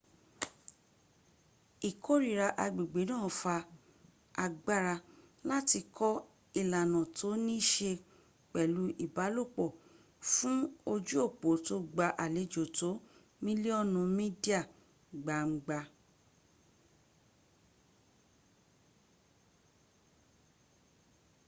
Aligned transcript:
ìkórira 1.89 2.47
agbègbè 2.63 3.01
náà 3.09 3.27
fa 3.41 3.55
agbára 4.43 4.95
láti 5.49 5.79
kọ 5.97 6.09
ìlànà 6.61 6.99
tó 7.17 7.29
ní 7.45 7.55
ṣe 7.71 7.91
pẹ̀lú 8.51 8.83
ìbálòpọ́ 9.05 9.75
fún 10.31 10.57
ojú 10.91 11.15
òpó 11.27 11.49
tó 11.67 11.75
gba 11.93 12.07
àlejò 12.23 12.63
tó 12.77 12.89
mílíọ́nù 13.43 13.99
mídíà 14.17 14.59
gbangba 15.23 15.79